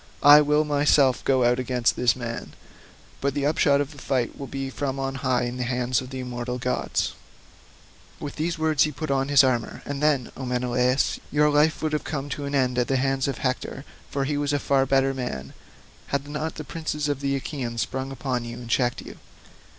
I 0.23 0.41
will 0.41 0.65
myself 0.65 1.23
go 1.23 1.43
out 1.43 1.59
against 1.59 1.95
this 1.95 2.15
man, 2.15 2.53
but 3.21 3.35
the 3.35 3.45
upshot 3.45 3.79
of 3.81 3.91
the 3.91 3.99
fight 3.99 4.35
will 4.35 4.47
be 4.47 4.71
from 4.71 4.97
on 4.97 5.13
high 5.21 5.43
in 5.43 5.57
the 5.57 5.63
hands 5.63 6.01
of 6.01 6.09
the 6.09 6.19
immortal 6.21 6.57
gods." 6.57 7.13
With 8.19 8.35
these 8.37 8.57
words 8.57 8.81
he 8.81 8.91
put 8.91 9.11
on 9.11 9.27
his 9.27 9.43
armour; 9.43 9.83
and 9.85 10.01
then, 10.01 10.31
O 10.35 10.43
Menelaus, 10.43 11.19
your 11.31 11.51
life 11.51 11.83
would 11.83 11.93
have 11.93 12.03
come 12.03 12.29
to 12.29 12.45
an 12.45 12.55
end 12.55 12.79
at 12.79 12.87
the 12.87 12.95
hands 12.97 13.27
of 13.27 13.37
hands 13.37 13.37
of 13.37 13.37
Hector, 13.43 13.85
for 14.09 14.23
he 14.25 14.37
was 14.37 14.53
far 14.53 14.87
better 14.87 15.09
the 15.13 15.21
man, 15.23 15.53
had 16.07 16.27
not 16.27 16.55
the 16.55 16.63
princes 16.63 17.07
of 17.07 17.19
the 17.19 17.35
Achaeans 17.35 17.83
sprung 17.83 18.11
upon 18.11 18.43
you 18.43 18.57
and 18.57 18.67
checked 18.71 19.01
you. 19.01 19.19